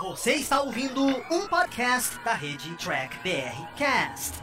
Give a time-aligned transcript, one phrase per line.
[0.00, 4.34] Você está ouvindo um podcast da rede Track BR Cast,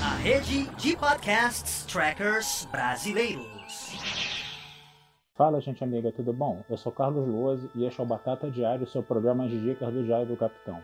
[0.00, 3.98] a rede de podcasts trackers brasileiros.
[5.34, 6.62] Fala, gente amiga, tudo bom?
[6.70, 10.04] Eu sou Carlos Luoz e este é o Batata Diário, seu programa de dicas do
[10.04, 10.80] Diário do Capitão.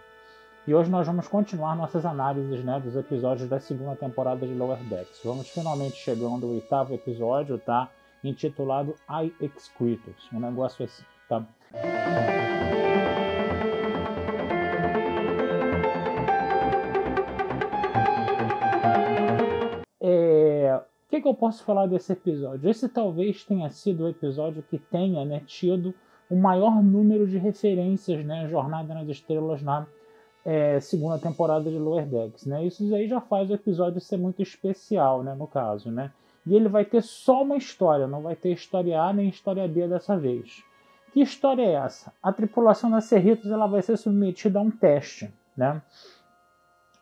[0.67, 4.83] E hoje nós vamos continuar nossas análises né, dos episódios da segunda temporada de Lower
[4.89, 5.21] Decks.
[5.25, 7.89] Vamos finalmente chegando ao oitavo episódio, tá?
[8.25, 10.29] Intitulado I Excretus.
[10.33, 11.47] Um negócio assim, tá?
[21.14, 22.68] Que, que, eu posso falar desse episódio?
[22.68, 25.95] Esse talvez tenha sido o episódio que tenha né, tido
[26.29, 29.87] o maior número de referências, né, Jornada nas Estrelas na
[30.45, 32.67] é, segunda temporada de Lower Decks, né?
[32.67, 36.11] Isso aí já faz o episódio ser muito especial, né, no caso, né?
[36.45, 39.87] E ele vai ter só uma história, não vai ter história A nem história B
[39.87, 40.62] dessa vez.
[41.12, 42.12] Que história é essa?
[42.20, 45.81] A tripulação da Cerritos ela vai ser submetida a um teste, né?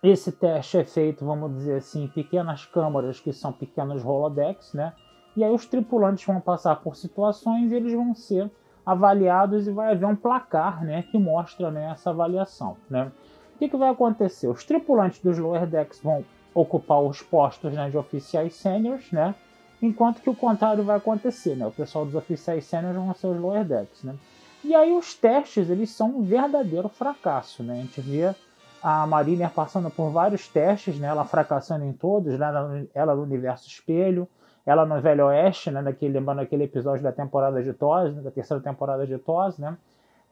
[0.03, 4.93] Esse teste é feito, vamos dizer assim, em pequenas câmaras que são pequenos holodecks, né?
[5.37, 8.51] E aí os tripulantes vão passar por situações e eles vão ser
[8.85, 13.13] avaliados e vai haver um placar, né, que mostra né, essa avaliação, né?
[13.55, 14.49] O que, que vai acontecer?
[14.49, 19.37] Os tripulantes dos lower decks vão ocupar os postos né, de oficiais sêniores, né?
[19.81, 21.65] Enquanto que o contrário vai acontecer, né?
[21.65, 24.17] O pessoal dos oficiais sêniores vão ser os lower decks, né?
[24.65, 27.75] E aí os testes, eles são um verdadeiro fracasso, né?
[27.75, 28.35] A gente vê
[28.83, 31.09] a Mariner passando por vários testes, né?
[31.09, 32.87] Ela fracassando em todos, né?
[32.95, 34.29] Ela no universo espelho,
[34.67, 35.81] ela no Velho Oeste, né?
[35.81, 39.77] Naquele, lembrando aquele episódio da temporada de TOS, da terceira temporada de TOS, né?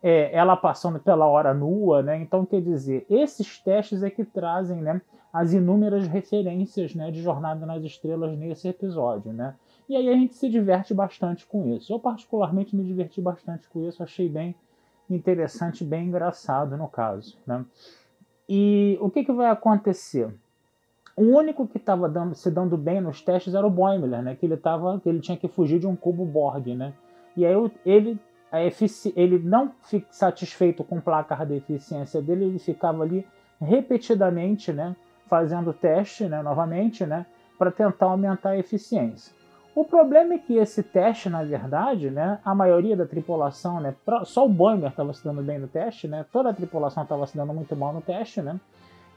[0.03, 2.17] É, ela passando pela hora nua, né?
[2.19, 5.01] Então, quer dizer, esses testes é que trazem, né?
[5.33, 7.11] As inúmeras referências, né?
[7.11, 9.55] De Jornada nas Estrelas nesse episódio, né?
[9.89, 11.93] E aí a gente se diverte bastante com isso.
[11.93, 14.55] Eu particularmente me diverti bastante com isso, achei bem
[15.09, 17.65] interessante, bem engraçado no caso, né?
[18.53, 20.29] E o que, que vai acontecer?
[21.17, 24.35] O único que estava se dando bem nos testes era o Boimler, né?
[24.35, 26.93] Que ele tava, que ele tinha que fugir de um cubo Borg, né?
[27.37, 27.55] E aí
[27.87, 28.19] ele
[29.15, 29.73] ele não
[30.11, 33.25] satisfeito com o placar de eficiência dele, ele ficava ali
[33.61, 34.97] repetidamente, né,
[35.29, 37.27] fazendo teste, né, novamente, né,
[37.57, 39.33] para tentar aumentar a eficiência.
[39.75, 43.95] O problema é que esse teste, na verdade, né, a maioria da tripulação, né,
[44.25, 47.37] só o Boimer estava se dando bem no teste, né, toda a tripulação estava se
[47.37, 48.59] dando muito mal no teste, né,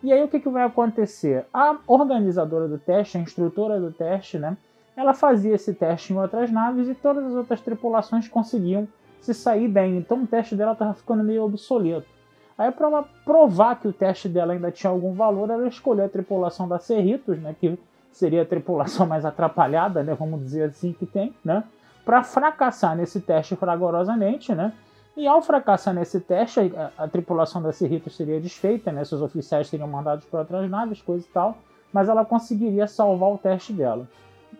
[0.04, 1.46] e aí o que, que vai acontecer?
[1.54, 4.56] A organizadora do teste, a instrutora do teste, né,
[4.96, 8.88] ela fazia esse teste em outras naves e todas as outras tripulações conseguiam
[9.20, 9.98] se sair bem.
[9.98, 12.08] Então o teste dela estava ficando meio obsoleto.
[12.56, 16.68] Aí, para provar que o teste dela ainda tinha algum valor, ela escolheu a tripulação
[16.68, 17.80] da Cerritos, né, que
[18.18, 21.64] seria a tripulação mais atrapalhada, né, vamos dizer assim, que tem, né,
[22.06, 24.74] para fracassar nesse teste fragorosamente, né,
[25.16, 29.68] e ao fracassar nesse teste, a, a tripulação da Cerritos seria desfeita, né, seus oficiais
[29.68, 31.58] seriam mandados para outras naves, coisa e tal,
[31.92, 34.08] mas ela conseguiria salvar o teste dela.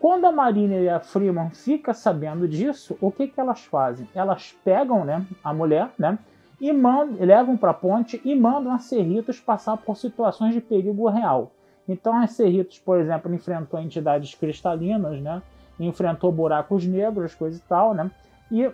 [0.00, 4.08] Quando a Marina e a Freeman ficam sabendo disso, o que, que elas fazem?
[4.14, 6.18] Elas pegam né, a mulher né,
[6.60, 11.08] e mandam, levam para a ponte e mandam a Cerritos passar por situações de perigo
[11.08, 11.50] real.
[11.88, 15.42] Então a Cerritos, por exemplo, enfrentou entidades cristalinas, né,
[15.78, 18.10] enfrentou buracos negros, coisa e tal, né,
[18.50, 18.70] e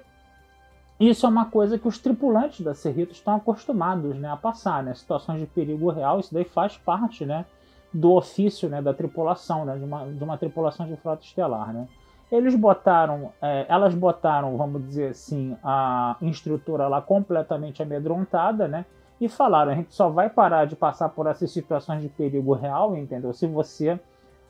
[0.99, 4.95] isso é uma coisa que os tripulantes da Cerritos estão acostumados né, a passar, né,
[4.95, 7.47] situações de perigo real, isso daí faz parte né,
[7.93, 11.73] do ofício né, da tripulação, né, de, uma, de uma tripulação de frota estelar.
[11.73, 11.89] Né.
[12.31, 18.87] Eles botaram, é, elas botaram, vamos dizer assim, a instrutora lá completamente amedrontada, né?
[19.21, 22.97] E falaram, a gente só vai parar de passar por essas situações de perigo real,
[22.97, 23.33] entendeu?
[23.33, 24.01] Se você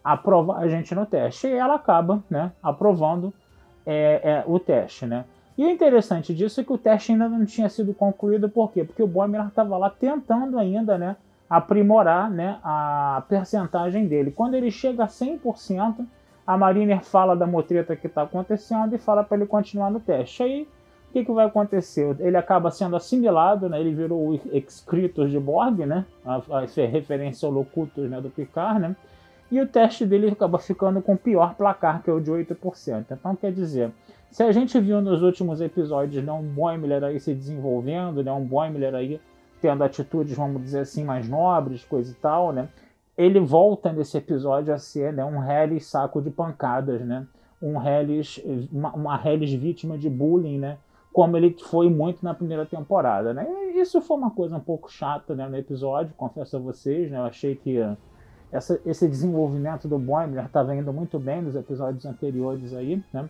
[0.02, 1.46] aprovar a gente no teste.
[1.46, 3.32] E ela acaba, né, aprovando
[3.84, 5.24] é, é, o teste, né?
[5.56, 8.82] E o interessante disso é que o teste ainda não tinha sido concluído, por quê?
[8.82, 11.16] Porque o Boimler estava lá tentando ainda, né,
[11.48, 14.30] aprimorar né, a percentagem dele.
[14.30, 16.06] Quando ele chega a 100%,
[16.46, 20.42] a Mariner fala da motreta que está acontecendo e fala para ele continuar no teste.
[20.42, 20.68] Aí,
[21.10, 22.16] o que, que vai acontecer?
[22.20, 26.86] Ele acaba sendo assimilado, né, ele virou o Excretus de Borg, né, a, a, a
[26.86, 28.96] referência ao Locutus né, do Picard, né,
[29.50, 33.06] e o teste dele acaba ficando com o pior placar, que é o de 8%.
[33.10, 33.90] Então, quer dizer,
[34.30, 38.44] se a gente viu nos últimos episódios né, um Boimler aí se desenvolvendo, né, um
[38.44, 39.20] Boimler aí
[39.60, 42.68] tendo atitudes, vamos dizer assim, mais nobres, coisa e tal, né?
[43.18, 47.26] Ele volta nesse episódio a ser né, um Hellis saco de pancadas, né?
[47.60, 48.40] Um Hellis,
[48.72, 50.78] uma, uma Hellis vítima de bullying, né?
[51.12, 53.46] Como ele foi muito na primeira temporada, né?
[53.74, 57.18] Isso foi uma coisa um pouco chata né, no episódio, confesso a vocês, né?
[57.18, 57.78] Eu achei que
[58.52, 63.28] essa, esse desenvolvimento do Boimler estava indo muito bem nos episódios anteriores aí, né?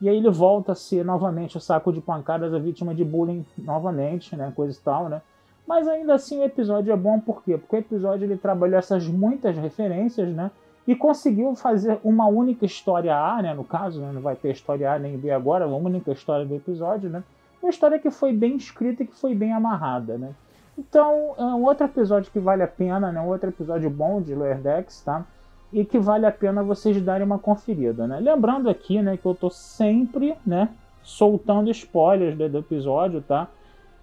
[0.00, 3.46] E aí ele volta a ser novamente o saco de pancadas, a vítima de bullying
[3.56, 4.52] novamente, né?
[4.54, 5.22] Coisa e tal, né?
[5.66, 7.56] Mas ainda assim o episódio é bom por quê?
[7.56, 10.50] Porque o episódio ele trabalhou essas muitas referências, né?
[10.86, 13.52] E conseguiu fazer uma única história A, né?
[13.52, 14.12] No caso, né?
[14.12, 17.24] não vai ter história A nem B agora, uma única história do episódio, né?
[17.60, 20.30] Uma história que foi bem escrita e que foi bem amarrada, né?
[20.78, 23.20] Então, é um outro episódio que vale a pena, né?
[23.20, 25.24] Um outro episódio bom de Lower Decks, tá?
[25.72, 28.20] E que vale a pena vocês darem uma conferida, né?
[28.20, 30.68] Lembrando aqui, né, que eu tô sempre, né,
[31.02, 33.48] soltando spoilers do, do episódio, tá?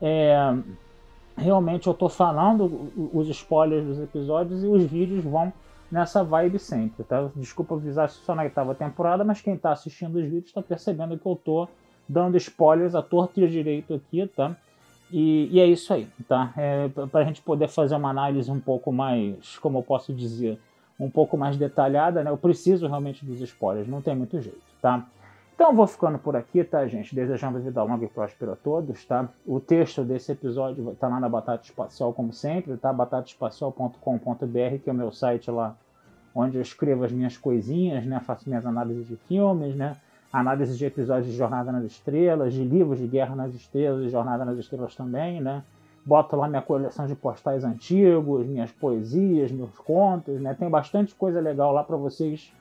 [0.01, 0.35] É,
[1.37, 5.53] realmente eu tô falando os spoilers dos episódios e os vídeos vão
[5.93, 7.29] nessa vibe sempre, tá?
[7.35, 11.17] Desculpa avisar se só na oitava temporada, mas quem tá assistindo os vídeos tá percebendo
[11.19, 11.67] que eu tô
[12.09, 14.55] dando spoilers a torto e a direito aqui, tá?
[15.11, 16.51] E, e é isso aí, tá?
[16.57, 20.57] É, para a gente poder fazer uma análise um pouco mais, como eu posso dizer,
[20.99, 22.31] um pouco mais detalhada, né?
[22.31, 25.05] Eu preciso realmente dos spoilers, não tem muito jeito, tá?
[25.55, 27.13] Então vou ficando por aqui, tá, gente?
[27.13, 29.29] Desejando vida longa e próspera a todos, tá?
[29.45, 32.91] O texto desse episódio tá lá na Batata Espacial, como sempre, tá?
[32.91, 35.75] batataespacial.com.br, que é o meu site lá,
[36.33, 38.19] onde eu escrevo as minhas coisinhas, né?
[38.19, 39.95] Faço minhas análises de filmes, né?
[40.31, 44.43] Análises de episódios de Jornada nas Estrelas, de livros de Guerra nas Estrelas e Jornada
[44.43, 45.63] nas Estrelas também, né?
[46.03, 50.55] Boto lá minha coleção de postais antigos, minhas poesias, meus contos, né?
[50.55, 52.51] Tem bastante coisa legal lá para vocês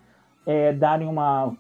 [0.46, 1.56] é, darem uma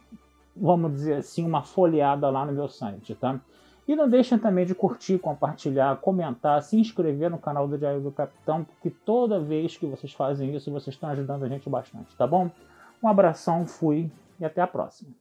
[0.56, 3.40] vamos dizer assim, uma folheada lá no meu site, tá?
[3.86, 8.12] E não deixem também de curtir, compartilhar, comentar, se inscrever no canal do Diário do
[8.12, 12.26] Capitão, porque toda vez que vocês fazem isso, vocês estão ajudando a gente bastante, tá
[12.26, 12.50] bom?
[13.02, 15.12] Um abração, fui e até a próxima.